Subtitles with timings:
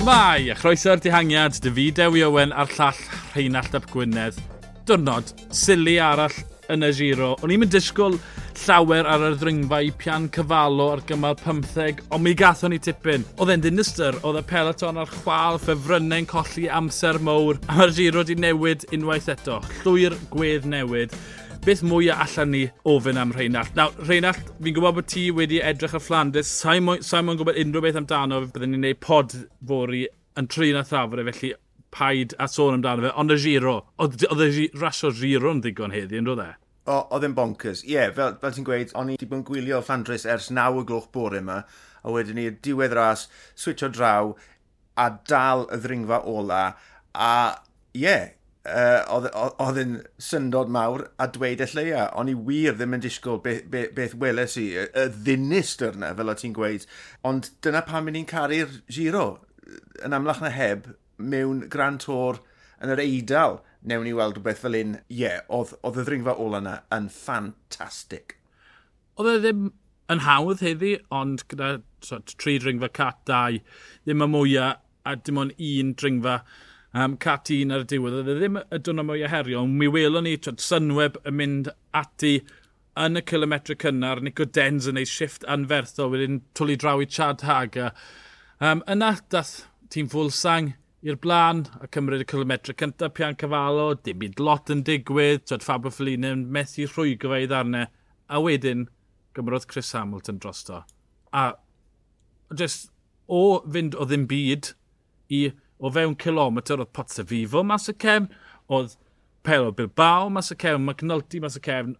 [0.00, 3.00] Shmai, a chroeso'r dihangiad, David Ewi Owen a'r llall
[3.34, 4.38] Rheinald Ap Gwynedd.
[4.88, 6.38] Dwrnod, sili arall
[6.72, 7.34] yn y giro.
[7.44, 8.16] O'n i'n disgwyl
[8.62, 13.28] llawer ar y ddringfa i pian cyfalo ar gymal 15, ond mi gathon ni tipyn.
[13.36, 18.24] Oedd e'n dinistyr, oedd y peloton ar chwal ffefrynnau'n colli amser mowr, a mae'r giro
[18.24, 19.60] di newid unwaith eto.
[19.82, 21.12] Llwyr gwedd newid
[21.60, 23.74] beth mwy allan ni ofyn am Rheinald.
[23.76, 26.48] Nawr, Rheinald, fi'n gwybod bod ti wedi edrych ar Flanders.
[26.62, 29.34] Sa'n mwyn gwybod unrhyw beth amdano fe, byddwn ni'n gwneud pod
[29.68, 30.06] fori
[30.40, 31.52] yn trin a thrafod e, felly
[31.92, 36.16] paid a sôn amdano fe, ond y giro, oedd y rasio giro yn ddigon heddi,
[36.22, 36.48] yn roedd e?
[36.88, 37.84] O, Oedd e'n bonkers.
[37.84, 40.80] Ie, yeah, fel, fel ti'n gweud, o'n i wedi bod yn gwylio Flandres ers 9
[40.80, 41.60] o gloch bore yma,
[42.00, 44.32] a wedyn ni'r diwedd ras, switch o draw,
[44.96, 46.64] a dal y ddringfa ola,
[47.12, 47.32] a
[47.92, 48.30] ie, yeah,
[48.68, 49.30] uh,
[49.62, 52.08] oedd yn syndod mawr a dweud y lleia.
[52.18, 56.12] O'n i wir ddim yn disgwyl beth, beth, beth weles i, y, y ddinistr yna,
[56.18, 56.86] fel o ti'n gweud.
[57.26, 59.26] Ond dyna pam ni'n caru'r giro,
[60.04, 62.40] yn amlach na heb, mewn Grand Tour
[62.80, 63.60] yn yr Eidal.
[63.80, 67.08] Newn ni weld rhywbeth fel un, ie, yeah, oedd, oedd y ddringfa ola yna yn
[67.12, 68.36] ffantastig.
[69.16, 69.70] Oedd e ddim
[70.12, 73.60] yn hawdd heddi, ond gyda so, tri dringfa cat dau,
[74.04, 76.40] ddim y mwyaf a dim ond un dringfa
[76.94, 78.18] um, cat un ar y diwedd.
[78.20, 81.38] Oedd e ddim y dwrnod mwy o herio, ond mi welon ni twyd, synweb yn
[81.38, 82.38] mynd ati
[83.00, 87.46] yn y kilometr cynnar, Nico Denz yn ei shift anferthol, wedyn twli draw i Chad
[87.46, 87.92] Haga.
[88.60, 90.74] Um, yna dath tîm Fulsang
[91.06, 95.64] i'r blaen a cymryd y kilometr cyntaf Pian cyfalo, dim byd lot yn digwydd, twyd
[95.64, 97.88] Fabio Fellini yn methu rhwygo fe i ddarnau,
[98.28, 98.88] a wedyn
[99.36, 100.82] gymrodd Chris Hamilton drosto.
[101.32, 101.54] A
[102.56, 102.90] just
[103.30, 104.72] o fynd o ddim byd
[105.30, 105.44] i
[105.80, 108.28] o fewn kilometr oedd Potsa Vivo mas y cefn,
[108.68, 108.96] oedd
[109.46, 111.96] Pelo Bilbao mas y cefn, McNulty mas y cefn,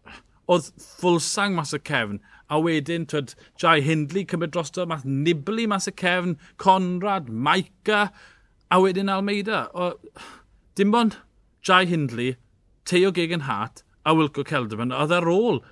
[0.51, 0.69] oedd
[1.01, 5.95] Fulsang mas y cefn, a wedyn, twyd, Jai Hindley cymryd drosto, mas Nibli mas y
[5.97, 8.11] cefn, Conrad, Maica,
[8.71, 9.69] a wedyn Almeida.
[9.73, 9.93] O,
[10.77, 11.21] dim ond
[11.63, 12.35] Jai Hindley,
[12.85, 15.63] Teo Gegan Hart, a Wilco Celderman, oedd ar ôl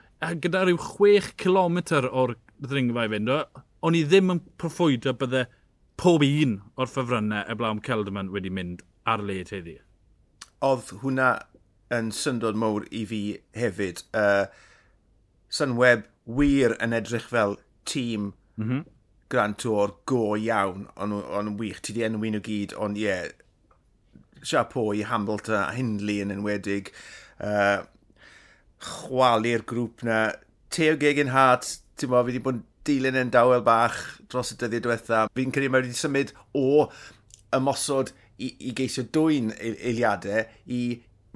[0.43, 3.35] gyda rhyw 6 km o'r ddringfa i fynd.
[3.87, 5.47] O'n i ddim yn profwydo byddai
[5.99, 9.79] pob un o'r ffefrynnau y blawn Celdamon wedi mynd ar led heddi.
[10.65, 11.33] Oedd hwnna
[11.95, 13.23] yn syndod mowr i fi
[13.57, 14.05] hefyd.
[14.13, 14.47] Uh,
[15.49, 16.07] Sunweb
[16.39, 17.57] wir yn edrych fel
[17.89, 18.87] tîm mm -hmm.
[19.29, 21.83] Grand Tour go iawn, ond on wych.
[21.83, 23.29] Ti di enwi nhw gyd, ond ie, yeah,
[24.43, 26.93] siapo i Hamilton a Hindley yn enwedig.
[27.41, 27.85] Uh,
[28.81, 30.33] chwalu'r grŵp na.
[30.71, 31.33] Teo Gegin
[31.97, 35.27] ti'n mo, fi wedi bod dilyn yn dawel bach dros y dyddiau diwetha.
[35.37, 36.89] Fi'n credu mae wedi symud o
[37.57, 40.45] ymosod i, i geisio dwy'n eiliadau
[40.75, 40.83] i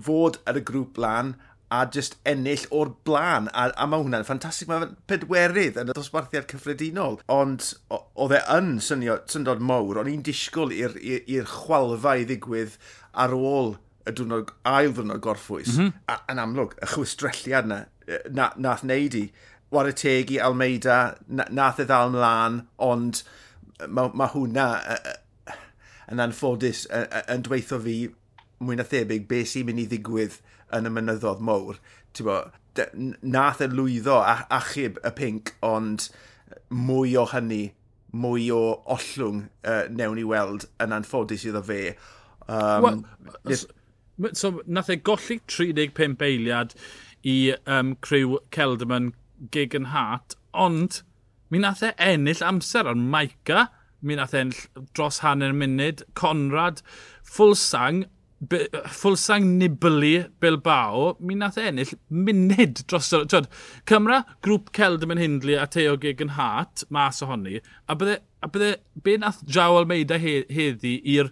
[0.02, 1.34] fod ar y grŵp blan
[1.72, 3.48] a just ennill o'r blaen.
[3.56, 4.68] A, a mae hwnna'n ffantastig.
[4.68, 7.18] mae'n pedwerydd yn y dosbarthiad cyffredinol.
[7.32, 12.76] Ond oedd e yn synio, syndod mawr, ond i'n disgwyl i'r chwalfa i ddigwydd
[13.24, 13.76] ar ôl
[14.08, 15.78] y dwrnod, ail dwrnod gorffwys.
[15.78, 16.04] Mm -hmm.
[16.12, 17.84] a, yn amlwg, y chwistrelliad na,
[18.28, 19.26] na, nath neud i
[19.72, 23.22] war y teg i Almeida, nath e ddal mlaen, ond
[23.88, 24.66] mae ma hwnna
[26.12, 27.96] yn anffodus yn dweithio fi
[28.62, 30.38] mwy na thebyg beth sy'n mynd i ddigwydd
[30.76, 31.80] yn y mynyddodd mowr.
[32.22, 32.38] Bo,
[33.22, 36.10] nath e lwyddo a achub y pink, ond
[36.72, 37.62] mwy o hynny,
[38.12, 38.62] mwy o
[38.92, 41.94] ollwng uh, newn i weld yn anffodus iddo fe.
[42.44, 43.06] Um,
[43.44, 46.76] well, so, nath e golli 35 eiliad
[47.28, 47.36] i
[47.70, 49.12] um, criw Celderman
[49.50, 51.02] gig yn hat, ond
[51.50, 53.68] mi nath e ennill amser ar Maica,
[54.00, 56.82] mi nath e ennill dros hanner munud, Conrad,
[57.22, 58.04] Fulsang,
[58.90, 63.10] Fulsang Nibli Bilbao, mi nath ennill munud dros...
[63.12, 63.48] Twyd,
[63.86, 68.50] Cymra, grŵp Celd yn Hindli a Teo gig yn hat, mas ohoni, a bydde, a
[68.50, 71.30] bydde be nath Jaw Almeida he, heddi i'r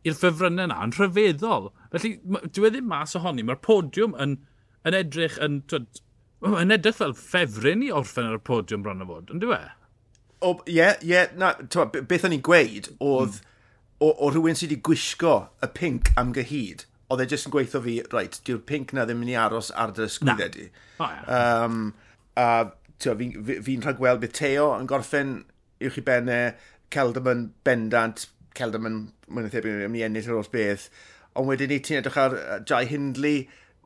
[0.00, 1.72] i'r ffefrynnau yna yn rhyfeddol.
[1.92, 2.14] Felly,
[2.54, 4.38] dwi e ddim mas ohoni, mae'r podiwm yn,
[4.86, 6.00] yn edrych yn twyd,
[6.40, 9.70] Mae'n edrych fel ffefryn i orffen ar y podiwm bron o fod, yn dwi e?
[10.40, 10.90] O, Ie, ie.
[11.04, 13.38] Yeah, na, beth o'n i'n gweud oedd...
[13.38, 13.46] Mm
[14.00, 15.34] o, o rhywun sydd wedi gwisgo
[15.64, 19.20] y pink am gyhyd, oedd e jyst yn gweithio fi, reit, diw'r pink na ddim
[19.20, 20.66] yn mynd i aros ar dy ysgwyliau di.
[20.98, 21.64] Oh, yeah.
[21.66, 21.80] um,
[22.40, 22.48] a
[23.04, 25.40] fi'n fi, fi rhagweld bydd Teo yn gorffen
[25.84, 26.42] i'w chi benne,
[26.90, 28.26] Celdam yn bendant,
[28.56, 30.88] Celdam yn mynd i thebyg yn mynd i ennill yr oes beth,
[31.36, 33.44] ond wedyn ni ti'n edrych ar Jai Hindley,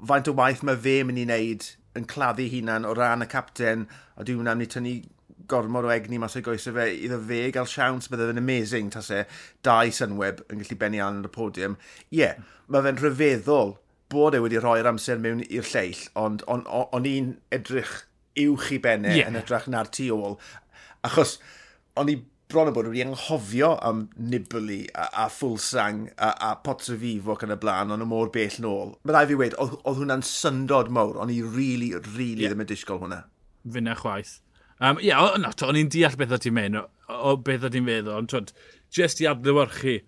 [0.08, 1.66] faint o waith mae fe mynd i wneud
[1.98, 3.86] yn claddu hunan o ran y capten,
[4.16, 4.94] a dwi'n mynd am ni tynnu
[5.50, 9.02] gormod o egni mas o'i goesau fe, iddo fe gael siawns, bydde fe'n amazing, ta
[9.04, 9.24] se,
[9.66, 11.78] dau synweb yn gallu benni an yn y podium.
[12.10, 12.38] Ie, yeah,
[12.68, 13.76] mae fe'n rhyfeddol
[14.14, 18.02] bod e wedi rhoi'r amser mewn i'r lleill, ond on, o'n, on i'n edrych
[18.44, 19.30] uwch i benne yeah.
[19.30, 20.38] yn edrych na'r tu ôl,
[21.06, 21.38] achos
[22.00, 22.18] o'n i
[22.54, 27.54] bron o bod wedi anghofio am Nibli a, a Fulsang a, a Potter Fifoc yn
[27.54, 28.94] y blaen, ond y môr bell nôl.
[29.04, 32.54] Mae rai fi wedi, oedd hwnna'n syndod mawr, ond i rili, really, rili really yeah.
[32.54, 33.24] ddim yn disgol hwnna.
[33.74, 34.38] Fyna chwaith.
[34.80, 37.70] Um, ie, yeah, no, o'n i'n deall beth o ti'n mynd, o o beth o
[37.72, 38.50] ti'n feddwl, ond twyd,
[38.94, 39.98] just i adlywyrchu,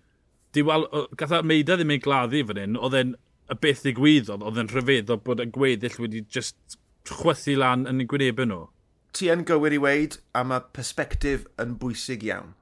[0.55, 0.87] di wal,
[1.19, 3.13] gatha meida ddim ei gladdu fan hyn, oedd e'n
[3.51, 8.03] y beth ddigwyddodd, oedd e'n rhyfedd o bod y gweddill wedi just chwythu lan yn
[8.03, 8.65] ei gwynebau nhw
[9.15, 12.53] ti yn gywir i weid, a mae perspektif yn bwysig iawn.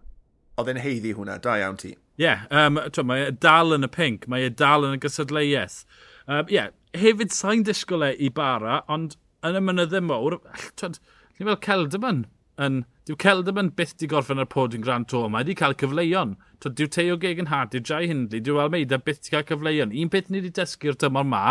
[0.59, 1.95] Oedd e'n heiddi hwnna, da iawn ti.
[2.15, 5.81] Ie, yeah, um, mae e dal yn y pink, mae e dal yn y gysadleuaeth.
[5.83, 10.39] Ie, um, yeah, hefyd sa'n disgwyl e i bara, ond yn y mynyddau mawr,
[10.79, 11.01] twyd,
[11.37, 12.25] ni'n fel Celdaman
[12.61, 12.83] yn...
[13.05, 16.31] Dyw Celdaman byth di gorffen ar pod yn Gran Tor, mae di cael cyfleuon.
[16.63, 19.93] Twyd, dyw Teo Gegan Hart, dyw Jai Hindley, dyw Almeida byth di cael cyfleuon.
[19.93, 21.43] Un peth ni wedi dysgu'r tymor ma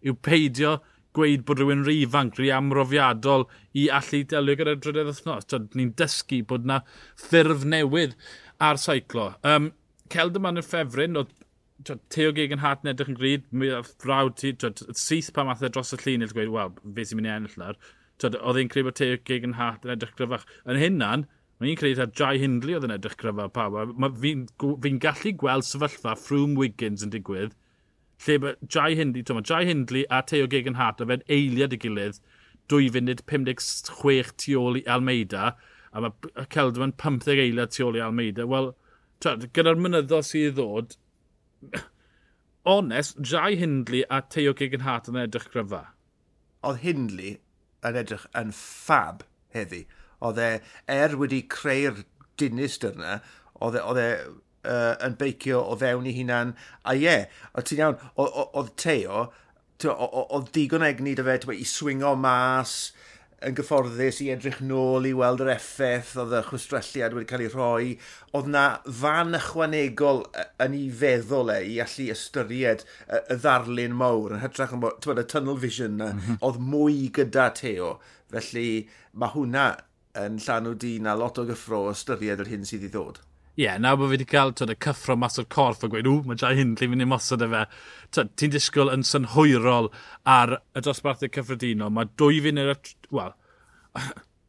[0.00, 0.78] yw peidio
[1.16, 3.46] gweud bod rhywun rhy ifanc, rhy amrofiadol
[3.78, 5.48] i allu delio gyda'r drydedd wythnos.
[5.76, 6.80] Ni'n dysgu bod yna
[7.20, 8.16] ffurf newydd
[8.62, 9.32] ar seiclo.
[9.46, 9.70] Um,
[10.12, 11.32] Celdyman yn ffefryn, oedd
[12.14, 14.54] Teo Gegan Hart yn edrych yn gryd, mi oedd frawd ti,
[14.98, 17.60] syth pa mathau e dros y llun, i'n gweud, wel, fe sy'n mynd i ennill
[17.60, 17.78] nawr.
[18.22, 20.46] Oedd e'n credu bod Teo gig yn hat yn edrych gryfach.
[20.68, 21.28] Yn hynna'n,
[21.62, 23.68] Mae i'n credu ta'r Jai Hindley oedd yn edrych gryfach pa.
[24.18, 24.40] Fi'n
[24.82, 27.52] fi gallu gweld sefyllfa ffrwm Wiggins yn digwydd
[28.26, 32.20] lle mae Jai Hindley, tyma, Jai Hindley a Teo Gegenhardt, a fe'n eiliad i gilydd,
[32.72, 35.52] 2 funud 56 tu ôl i Almeida,
[35.92, 38.46] a mae Celdman 15 eiliad tu ôl i Almeida.
[38.48, 38.72] Wel,
[39.22, 40.96] gyda'r mynyddo sydd i ddod,
[42.76, 45.84] onest, Jai Hindley a Teo Gegenhardt yn edrych gryfa.
[46.62, 47.36] Oedd Hindley
[47.82, 49.84] yn edrych yn ffab heddi.
[50.22, 50.50] Oedd e,
[50.86, 52.04] er wedi creu'r
[52.40, 53.18] dinist yna,
[53.58, 54.08] oedd e, oedd e,
[54.64, 56.56] uh, yn beicio o fewn i hunan.
[56.84, 59.28] A ie, yeah, o ti'n iawn, oedd Teo,
[59.92, 62.92] oedd digon egni dy fe i swingo mas,
[63.46, 67.50] yn gyfforddus i edrych nôl i weld yr effaith oedd y chwistrelliad wedi cael ei
[67.52, 67.88] rhoi.
[68.38, 68.64] Oedd na
[69.00, 70.22] fan ychwanegol
[70.62, 72.86] yn ei feddwl e i allu ystyried
[73.18, 76.38] y ddarlun mawr yn hytrach yn bod y tunnel vision na, mm -hmm.
[76.46, 77.96] oedd mwy gyda Teo.
[78.32, 78.68] Felly
[79.12, 79.66] mae hwnna
[80.22, 83.22] yn llanw dyn a lot o gyffro o ystyried yr hyn sydd i ddod
[83.52, 86.06] ie, yeah, nawr bod fi wedi cael twyd, y cyffro mas o'r corff a gweud,
[86.08, 87.62] ww, mae Jai Hindley fynd i mosod y fe.
[88.16, 89.90] Ti'n disgwyl yn synhwyrol
[90.34, 91.92] ar y dosbarthau cyffredinol.
[91.92, 92.72] Mae dwy fi'n yr...
[93.12, 93.34] Wel,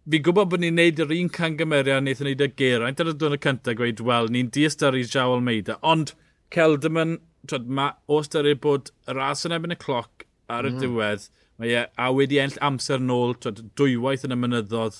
[0.07, 3.43] fi'n gwybod bod ni'n neud yr un cangymeriad wnaethon ni dy geraint ar y dwrnod
[3.43, 6.15] cyntaf gweud, wel, ni'n diastyru Jao Almeida, ond
[6.53, 7.17] Celderman,
[7.51, 10.79] twyd, mae o styried bod y ras yn ebyn y cloc ar y mm.
[10.83, 11.27] diwedd,
[11.59, 14.99] mae e a wedi enll amser nôl, twyd, dwywaith yn y mynyddodd,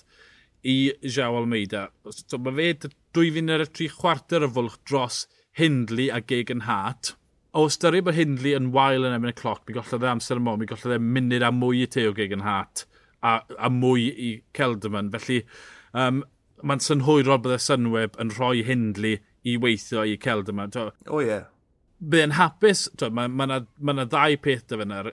[0.63, 1.88] i Jao Almeida.
[2.10, 5.25] So, mae fe 2.3 chwarter y fwlch dros
[5.60, 7.13] Hindley a Gegan Hart.
[7.54, 10.44] O ystyru bod Hindley yn wael yn erbyn y cloc, mi gollodd e amser y
[10.44, 12.88] mo, mi gollodd e munud a mwy i Teo Gegan Hart
[13.24, 15.12] a, a mwy i Celderman.
[15.13, 15.42] Felly,
[15.94, 16.24] um,
[16.63, 20.74] mae'n synhwyrol bydd y synweb yn rhoi Hindley i weithio i Celderman.
[20.80, 21.30] O oh, ie.
[21.30, 21.50] Yeah.
[22.04, 25.04] Bydd yn hapus, mae yna ma, ma, ma na ddau peth dy fyna.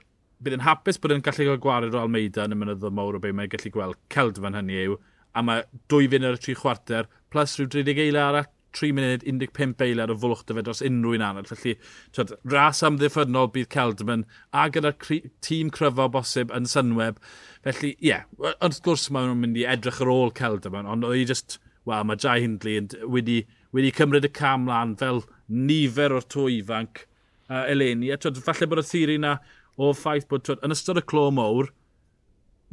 [0.40, 3.22] Bydd yn hapus bod yn gallu gael gwared o Almeida yn y mynyddo mawr o
[3.22, 4.00] beth mae'n gallu gweld.
[4.10, 4.96] Celderman hynny yw,
[5.34, 9.24] a mae dwy fyn ar y tri chwarter, plus rhyw 30 eiliad arall, 3 munud
[9.26, 11.48] 15 eilad o fwlwch dy fe dros unrhyw un arall.
[11.48, 11.74] Felly,
[12.16, 14.96] twyd, ras amddiffyrnol bydd Celdman a gyda'r
[15.46, 17.18] tîm cryfo bosib yn synweb.
[17.66, 21.18] Felly, ie, yeah, wrth gwrs mae nhw'n mynd i edrych ar ôl Celdman, ond oedd
[21.18, 21.58] hi just,
[21.88, 22.78] wel, mae Jai Hindley
[23.16, 23.40] wedi,
[23.76, 27.04] wedi cymryd y cam lan fel nifer o'r to ifanc
[27.50, 28.12] uh, eleni.
[28.14, 29.38] A twyd, falle bod y thiri na
[29.80, 31.72] o ffaith bod twyd, yn ystod y clo mowr,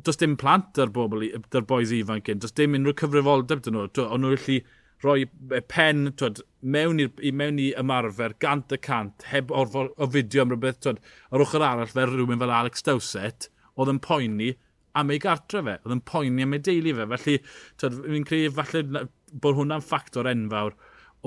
[0.03, 3.87] does dim plant ar bobl, ar boes ifanc yn, does dim unrhyw cyfrifoldeb dyn nhw,
[3.87, 4.59] ond nhw'n gallu
[5.03, 10.09] rhoi e, pen twyd, mewn, i, mewn i ymarfer gant y cant, heb orfod o
[10.13, 11.01] fideo am rhywbeth, twyd,
[11.31, 14.55] ar ochr arall fel rhywun fel Alex Dowsett, oedd yn poeni
[14.97, 17.07] am ei gartre fe, oedd yn poeni am ei deulu fe.
[17.13, 17.39] Felly,
[17.83, 19.07] fi'n credu falle
[19.43, 20.77] bod hwnna'n ffactor enfawr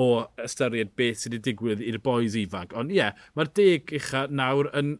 [0.00, 0.06] o
[0.42, 2.74] ystyried beth sydd wedi digwydd i'r boes ifanc.
[2.78, 4.96] Ond ie, yeah, mae'r deg ucha nawr yn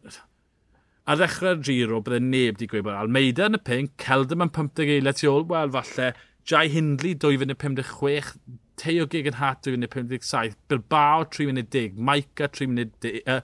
[1.09, 4.95] ar ddechrau'r giro, bydde neb di gweud bod Almeida yn y pink, Celdam yn 50
[4.97, 6.11] eiliau tu ôl, wel falle,
[6.47, 8.33] Jai Hindley 2.56,
[8.81, 13.41] Teo Gigan Hat 2.57, Bilbao 3.10, Maica 3.10, uh,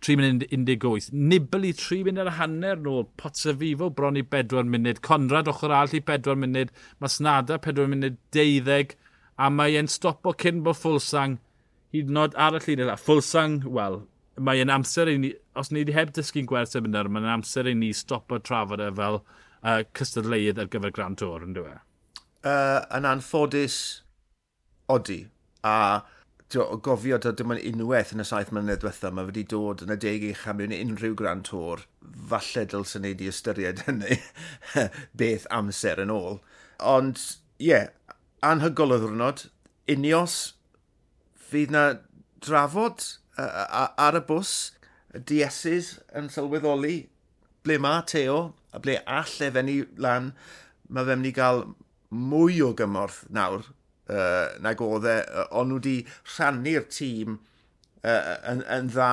[0.00, 1.10] 3 munud 18.
[1.12, 3.06] Nibli 3 munud a hanner nôl.
[3.18, 5.00] Potsefifo bron i 4 munud.
[5.02, 6.70] Conrad ochr all i 4 munud.
[7.00, 8.94] Masnada 4 munud 12.
[9.38, 11.38] A mae e'n stopo cyn bod Fulsang
[11.94, 12.96] hyd yn oed arall un yna.
[13.00, 14.00] Fulsang, wel,
[14.38, 17.68] mae mae'n amser i ni, os ni wedi heb dysgu'n gwerth sy'n mynd mae'n amser
[17.70, 21.82] i ni stopo trafod e fel uh, cystadleuedd ar gyfer Grand Tour, yn dweud?
[22.46, 23.78] Uh, yn anffodus,
[24.88, 25.24] odi.
[25.66, 25.74] A
[26.48, 29.98] gofio dod dim ond unwaith yn y saith mlynedd diwethaf, mae wedi dod yn y
[30.00, 31.82] deg eich am mewn unrhyw Grand Tour,
[32.30, 34.20] falle dylsyn ni wedi ystyried hynny
[35.20, 36.40] beth amser yn ôl.
[36.78, 37.20] Ond,
[37.58, 37.90] ie, yeah,
[38.46, 39.48] anhygol o ddwrnod,
[39.92, 40.38] unios,
[41.50, 41.84] fydd na
[42.44, 43.04] drafod
[43.38, 44.54] ar y bws,
[45.14, 46.96] DS's yn sylweddoli
[47.66, 48.38] ble mae Teo
[48.74, 50.32] a ble all efenni lan,
[50.88, 51.64] mae fe'n mynd i gael
[52.10, 53.62] mwy o gymorth nawr
[54.08, 55.16] uh, nag oedd e,
[55.50, 55.96] ond nhw wedi
[56.34, 59.10] rhannu'r tîm uh, yn, yn dda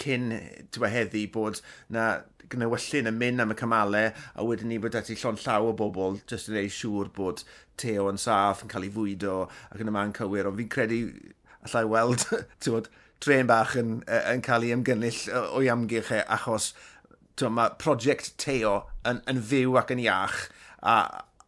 [0.00, 0.30] cyn
[0.72, 1.60] tywa heddi bod
[1.92, 5.76] na gnewyllun yn mynd am y cymalau a wedyn ni bod ati llon llaw o
[5.76, 7.44] bobl jyst yn ei siŵr bod
[7.80, 9.36] Teo yn saff yn cael ei fwydo
[9.70, 11.02] ac yn y man cywir ond fi'n credu
[11.62, 12.26] allai weld
[12.64, 12.88] tywod,
[13.22, 15.20] tren bach yn, yn cael ei ymgynnull
[15.58, 16.72] o'i amgylch e, achos
[17.42, 20.44] mae prosiect Teo yn, yn fyw ac yn iach,
[20.82, 20.96] a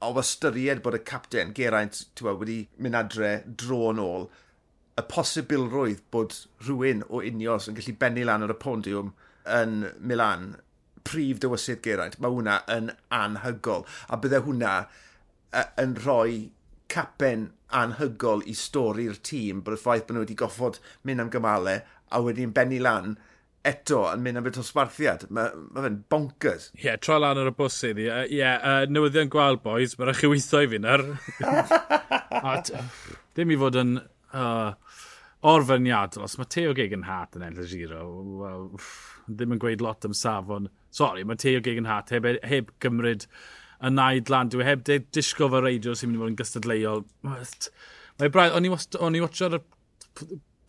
[0.04, 4.26] o ystyried bod y capten Geraint tywa, wedi mynd adre dro yn ôl,
[4.98, 9.12] y posibilrwydd bod rhywun o unios yn gallu bennu lan ar y pondiwm
[9.58, 10.52] yn Milan,
[11.04, 13.84] prif dywysydd Geraint, mae hwnna yn anhygol.
[14.08, 14.74] A bydde hwnna
[15.80, 16.50] yn rhoi
[16.92, 21.80] capen anhygol i stori'r tîm bod y ffaith bod nhw wedi goffod mynd am gymalau
[22.14, 23.16] a wedi'n benni lan
[23.64, 25.24] eto yn mynd am beth o sbarthiad.
[25.32, 26.68] Mae ma fe'n bonkers.
[26.76, 28.06] Ie, yeah, tro lan ar y bws iddi.
[28.06, 29.96] Ie, uh, yeah, uh, newyddion gweld, boys.
[29.96, 31.06] Mae'n rhaid chi weithio i fi nawr.
[33.38, 33.96] dim i fod yn
[34.36, 34.74] uh,
[35.54, 36.26] orfyniadol.
[36.28, 38.04] Os mae Teo Gegenhart yn enll y giro,
[38.42, 38.68] well,
[39.26, 40.68] ddim yn gweud lot am safon.
[40.94, 43.26] Sorry, mae Teo Gegenhart heb, e- heb gymryd
[43.84, 44.50] y naid lan.
[44.52, 47.06] Dwi e heb de disgo fy reidio sy'n mynd i fod yn gystadleuol.
[47.26, 48.72] Mae braidd, o'n i,
[49.18, 49.58] i watcho'r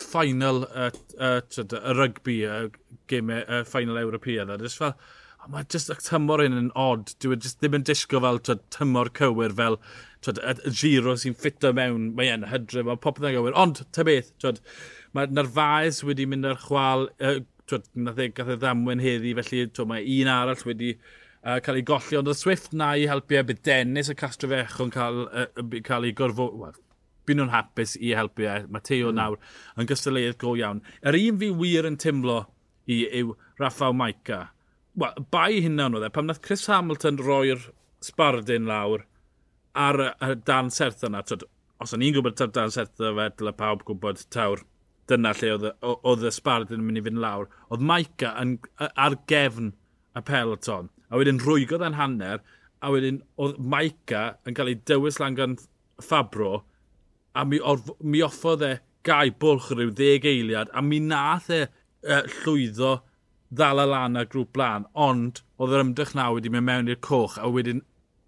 [0.03, 4.51] final y y, y, y rygbi, y gymau, y final Ewropeaidd.
[4.51, 4.95] A just fel,
[5.39, 7.13] oh, mae just y tymor hyn yn odd.
[7.24, 9.79] Dwi e jyst ddim yn disgo fel twyd, tymor cywir fel
[10.25, 12.12] twyd, y giro sy'n ffito mewn.
[12.17, 13.57] Mae e'n hydre, mae popeth yn gywir.
[13.62, 14.63] Ond, ta beth, twyd,
[15.15, 17.38] mae Narfaes wedi mynd ar chwal, uh,
[17.69, 20.95] twyd, nath e gath e ddamwen heddi, felly twyd, mae un arall wedi
[21.46, 24.50] uh, cael ei golli, ond oedd Swift na i helpu e, bydd Dennis y Castro
[24.50, 26.50] Castrofechon cael, uh, cael ei gorfo...
[26.58, 26.82] Well,
[27.25, 28.58] byd nhw'n hapus i helpu e.
[28.70, 29.18] Mae Teo mm.
[29.18, 29.40] nawr
[29.82, 30.84] yn gystyleuaeth go iawn.
[31.02, 32.44] Yr un fi wir yn teimlo
[32.92, 34.44] i yw Rafał Maica.
[35.00, 36.12] Wel, bai hynna nhw dde.
[36.14, 37.70] Pam nath Chris Hamilton roi'r
[38.06, 39.08] sbardyn lawr
[39.75, 41.24] ar y dan serth yna.
[41.25, 41.48] Tyd,
[41.82, 44.62] os o'n i'n gwybod ta'r dan serth yna fe, dyle pawb gwybod tawr
[45.10, 47.50] dyna lle oedd y sbardyn yn mynd i fynd lawr.
[47.70, 49.74] Oedd Maica yn, ar gefn
[50.16, 52.42] y peloton a wedyn rwygodd yn hanner,
[52.82, 55.58] a wedyn oedd Maica yn cael ei dywys lan gan
[56.04, 56.64] Fabro,
[57.36, 58.74] a mi, or, mi offodd e
[59.06, 62.96] gau bwlch rhyw ddeg eiliad, a mi nath e uh, llwyddo
[63.56, 67.38] ddala lan a grŵp blan, ond oedd yr ymdrech na wedi mynd mewn i'r coch,
[67.40, 67.84] a wedyn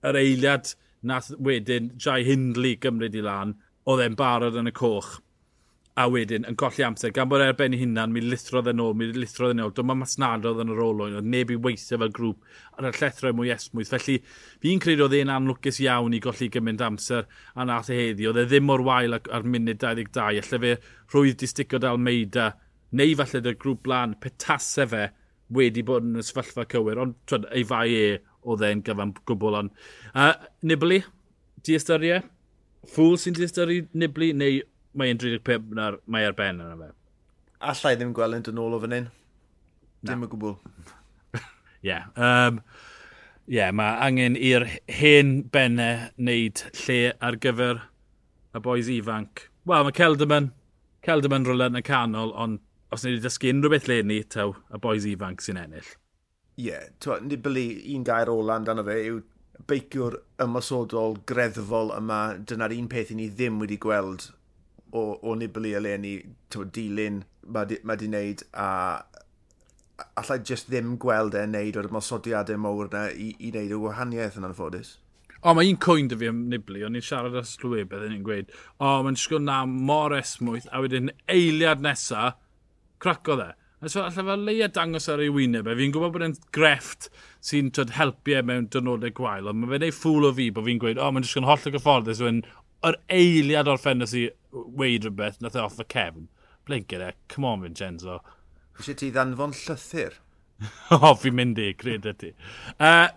[0.07, 0.73] yr eiliad
[1.07, 3.55] nath wedyn Jai Hindley gymryd i lan,
[3.87, 5.17] oedd e'n barod yn y coch
[5.97, 7.09] a wedyn yn colli amser.
[7.13, 9.73] Gan bod erbyn hunan, mi lithrodd e yn ôl, mi lithrodd e yn ôl.
[9.73, 13.49] Dyma masnadodd yn yr olwyn, oedd neb i weithio fel grŵp ar y llethro mwy
[13.55, 13.89] esmwyth.
[13.95, 14.19] Felly,
[14.61, 17.25] fi'n credu oedd e'n anlwcus iawn i golli gymaint amser
[17.55, 18.29] a nath e heddi.
[18.29, 20.21] Oedd e ddim o'r wael ar munud 22.
[20.43, 20.75] Alla fe
[21.15, 22.51] rhwydd di sticod Almeida,
[22.93, 25.09] neu falle dy grŵp blan, petase fe
[25.57, 27.01] wedi bod yn y sefyllfa cywir.
[27.01, 28.07] Ond, twyd, ei fai e
[28.45, 29.63] oedd e'n gyfan gwbl.
[29.63, 31.01] Ond, uh, Nibli,
[31.65, 32.29] di ystyried?
[32.93, 34.61] Fŵl sy'n di ystyried Nibli, neu
[34.97, 36.91] mae'n 35 na'r mae ar ben yna fe.
[37.71, 39.09] Alla i ddim gweld yn dyn ôl o fan hyn.
[40.05, 40.57] Dim y gwbl.
[41.37, 41.41] Ie.
[41.89, 42.07] yeah.
[42.15, 42.61] Um,
[43.49, 44.67] yeah, mae angen i'r
[44.99, 47.81] hen bennau wneud lle ar gyfer
[48.57, 49.47] y boes ifanc.
[49.67, 50.51] Wel, mae Celdaman,
[51.05, 52.61] Celdaman rola yn y canol, ond
[52.93, 55.89] os ni wedi dysgu unrhyw beth le ni, taw, y boes ifanc sy'n ennill.
[56.57, 59.19] Ie, yeah, nid byli un gair ola amdano fe yw
[59.67, 64.31] beiciwr ymosodol greddfol yma, dyna'r un peth i ni ddim wedi gweld
[64.97, 66.17] o, o Nibli eleni,
[66.51, 67.23] dilyn
[67.53, 68.69] mae di, ma di wneud a
[70.21, 74.39] allai jyst ddim gweld e'n neud o'r mosodiadau mowr na i, i wneud y wahaniaeth
[74.39, 74.97] yn anffodus.
[75.41, 78.17] O, mae un cwyn dy fi am Nibli, o'n i'n siarad â slwy beth yn
[78.17, 78.51] i'n gweud,
[78.81, 82.33] o, mae'n sgwyl na mor esmwyth, a wedyn eiliad nesa,
[83.01, 83.51] craco dde.
[83.85, 87.11] Nes so, allai fel leia dangos ar ei wyneb e, fi'n gwybod bod e'n grefft
[87.45, 90.81] sy'n helpu e mewn dynodau gwael, ond mae fe'n ei ffwl o fi bod fi'n
[90.81, 92.33] gweud, o, mae'n jyst holl o gyfforddus, so,
[92.85, 94.27] yr eiliad o'r ffendas i
[94.65, 96.27] weid rhywbeth, nath e off y cefn.
[96.67, 98.19] Blinker e, come on Vincenzo.
[98.77, 100.17] Eisiau ti ddanfon llythyr?
[100.97, 102.31] o, fi'n mynd i, cred y ti.
[102.81, 103.07] Uh,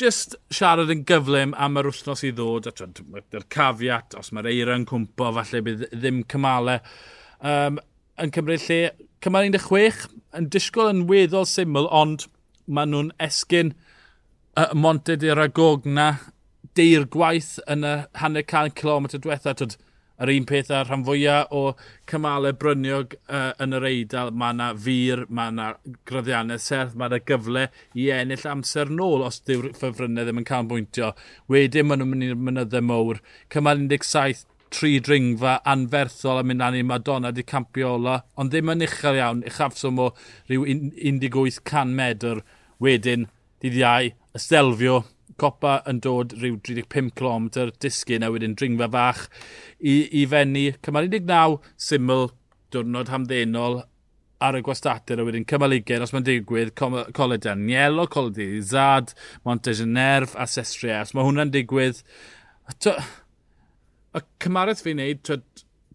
[0.00, 4.76] just siarad yn gyflym am yr wythnos i ddod, a dy'r cafiat, os mae'r eira
[4.78, 6.80] yn cwmpo, falle bydd ddim cymalau.
[7.40, 7.80] Um,
[8.20, 8.80] yn cymryd lle,
[9.24, 12.26] cymal 16, yn disgwyl yn weddol syml, ond
[12.70, 13.74] maen nhw'n esgyn
[14.56, 16.10] uh, Monte de Ragogna,
[16.78, 19.76] deir gwaith yn y hanner can kilometr diwethaf
[20.20, 21.62] yr un peth ar rhan fwyaf o
[22.10, 24.32] cymalau bryniog uh, yn yr eidl.
[24.36, 25.70] Mae yna fur, mae yna
[26.08, 30.68] gryddiannau serth, mae yna gyfle i ennill amser nôl os dyw'r ffefrynnau ddim yn cael
[30.70, 31.12] bwyntio.
[31.52, 33.22] Wedyn maen nhw'n mynd i'r mynyddau mowr.
[33.52, 38.86] Cymal 17, tri dringfa anferthol a mynd â ni Madonna di Campiola, ond ddim yn
[38.86, 40.10] uchel iawn, uchafsom o
[40.48, 42.44] rhyw 1800 medr
[42.82, 43.26] wedyn
[43.60, 45.00] dydd iau, y stelfio,
[45.40, 47.48] copa yn dod rhyw 35 km
[47.82, 49.22] disgyn a wedyn dringfa fach
[49.80, 50.66] i, i fenni.
[50.84, 51.56] Cymal 19,
[51.90, 52.28] syml,
[52.74, 53.80] diwrnod hamddenol
[54.40, 59.14] ar y gwastadur a wedyn cymal 20 os mae'n digwydd Cole Danielo, Cole Di Zad,
[59.44, 61.02] Monte Generf a Sestria.
[61.04, 62.04] Os mae hwnna'n digwydd...
[62.84, 62.94] To,
[64.14, 65.40] y cymaraeth fi'n neud, to,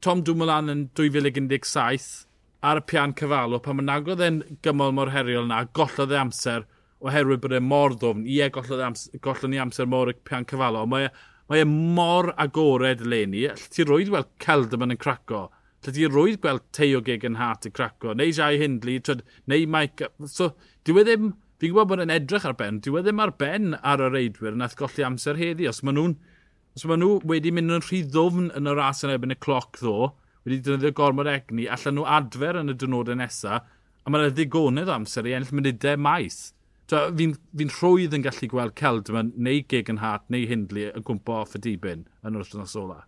[0.04, 2.25] Tom Dumoulin yn 2017
[2.66, 6.66] ar y pian cyfalw pan mae'n agodd e'n gymol mor heriol na, gollodd e amser,
[7.06, 8.26] oherwydd bod e mor ddofn.
[8.30, 10.84] Ie, gollon ni amser, mor y pian cyfalo.
[10.90, 13.46] Mae, e, mae e mor agored leni.
[13.52, 15.48] Alla ti roed weld Celdaman yn craco.
[15.84, 18.14] Alla ti roed gweld Teo Gig yn hat y craco.
[18.18, 20.12] Neu Jai Hindley, twyd, neu Mike...
[20.32, 20.54] So,
[20.88, 21.34] dyw e ddim...
[21.56, 22.82] Fi'n gwybod bod e'n edrych ar ben.
[22.84, 25.70] Dyw e ddim ar ben ar y reidwyr yn golli amser heddi.
[25.72, 26.18] Os maen nhw'n
[26.76, 29.78] Os maen nhw wedi mynd yn rhy ddofn yn y ras yn ebyn y cloc
[29.80, 30.10] ddo,
[30.44, 33.64] wedi dynyddio gormod egni, allan nhw adfer yn y dynodau nesaf,
[34.04, 36.40] a mae'n ddigonydd amser i ennill munudau maes.
[36.92, 41.39] Fi'n fi rhwydd yn gallu gweld Celdman neu gig yn hat neu hindlu yn gwmpo
[41.42, 43.01] off y dibyn yn yr wythnos ola.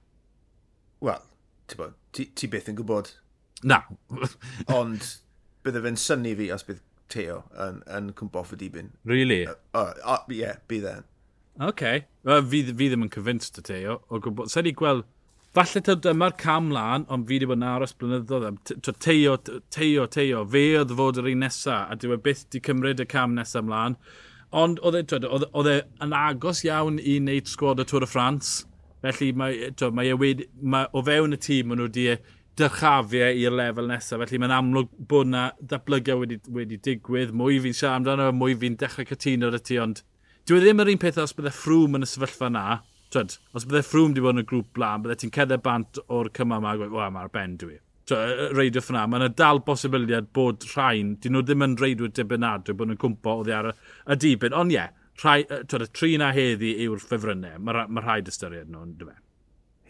[1.06, 1.22] Wel,
[1.70, 3.12] ti, ti byth yn gwybod.
[3.68, 3.84] Na.
[4.80, 5.06] Ond
[5.66, 6.82] bydde fe'n syni fi os bydd
[7.14, 8.90] Teo yn, yn cwmpo off y dibyn.
[9.08, 9.44] Really?
[9.46, 11.06] Ie, uh, uh, uh, yeah, bydd e'n.
[11.64, 11.84] OK.
[12.28, 14.02] Well, fi, fi ddim yn convinced y Teo.
[14.10, 14.50] O gwbl...
[14.52, 15.06] Sa'n i gweld
[15.56, 18.58] Falle ta dyma'r cam lan, ond fi wedi bod yn aros blynyddoedd am.
[18.68, 19.36] Teo,
[19.74, 23.08] teo, teo, fe oedd fod yr un nesaf, a dwi e byth di cymryd y
[23.10, 23.96] cam nesaf ymlaen.
[24.64, 28.52] Ond oedd e, e yn agos iawn i wneud sgwad y Tŵr y Ffrans.
[29.06, 32.20] Felly mae, to, mae, e wedi, mae o fewn y tîm maen nhw wedi
[32.58, 34.22] dychafiau i'r lefel nesaf.
[34.24, 37.34] Felly mae'n amlwg bod yna ddatblygiau wedi, wedi digwydd.
[37.38, 40.04] Mwy fi'n siarad amdano, mwy fi'n dechrau cytuno ar y ti, ond
[40.48, 42.66] dwi ddim yr un peth os bydde ffrwm yn y sefyllfa na.
[43.14, 46.30] Twyd, os bydde ffrwm wedi bod yn y grŵp blaen, bydde ti'n cedde bant o'r
[46.36, 47.78] cyma yma a gweud, wa, mae'r ben dwi.
[48.56, 52.92] Reidio ffna, mae yna dal bosibiliad bod rhain, dyn nhw ddim yn reidwyr dibynadwy bod
[52.92, 54.56] nhw'n cwmpo oddi ar y dibyn.
[54.56, 54.84] Ond ie,
[55.24, 57.60] rhai, twyd, y tri na heddi yw'r ffefrynnau.
[57.64, 59.16] Mae ma rhaid ystyried nhw'n dyma.
[59.18, 59.26] E?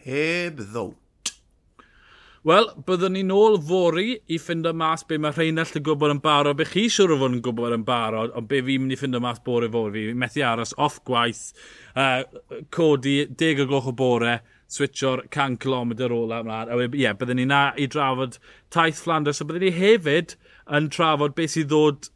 [0.08, 0.94] Heb ddow.
[2.48, 6.56] Wel, byddwn ni nôl fori i ffindo mas be mae Rheinald yn gwybod yn barod,
[6.56, 9.20] be chi siwr o fod yn gwybod yn barod, ond be fi'n mynd i ffindo
[9.20, 10.06] mas bore fori.
[10.06, 11.42] Fi methu aros off gwaith,
[11.92, 12.22] uh,
[12.72, 14.38] codi deg o gloch o bore,
[14.72, 16.72] switcho'r 100 km ola ymlaen.
[16.86, 18.40] Ie, yeah, byddwn ni na i drafod
[18.72, 20.38] taith Flanders, so byddwn ni hefyd
[20.78, 22.08] yn trafod beth sydd ddod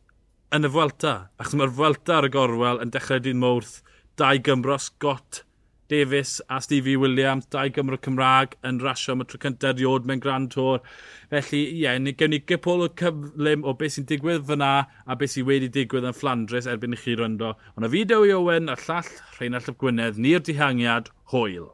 [0.56, 1.16] yn y Fwelta.
[1.36, 3.82] Achos mae'r Fwelta ar y gorwel yn dechrau dyn mwrth,
[4.16, 5.44] dau Gymro Scott
[5.92, 10.22] Davis a Stevie Williams, dau Gymro Cymraeg yn rasio am y tro cyntaf erioed mewn
[10.24, 10.80] Grand Tour.
[11.28, 14.72] Felly, ie, yeah, ni gewn ni gypol o cyflym o beth sy'n digwydd fyna
[15.04, 17.52] a beth sy'n wedi digwydd yn Flandres erbyn i chi ryndo.
[17.76, 21.70] Ond y fideo i Owen, a llall Rheinald Llywgwynedd, ni'r dihangiad, hwyl.